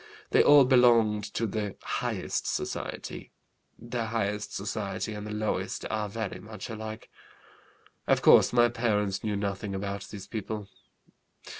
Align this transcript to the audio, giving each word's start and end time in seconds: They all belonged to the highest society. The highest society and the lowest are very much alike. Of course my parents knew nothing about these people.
They 0.31 0.41
all 0.41 0.65
belonged 0.65 1.23
to 1.35 1.45
the 1.45 1.75
highest 1.83 2.47
society. 2.47 3.33
The 3.77 4.07
highest 4.07 4.51
society 4.51 5.13
and 5.13 5.27
the 5.27 5.31
lowest 5.31 5.85
are 5.91 6.09
very 6.09 6.39
much 6.39 6.71
alike. 6.71 7.07
Of 8.07 8.23
course 8.23 8.51
my 8.51 8.67
parents 8.69 9.23
knew 9.23 9.35
nothing 9.35 9.75
about 9.75 10.05
these 10.07 10.25
people. 10.25 10.69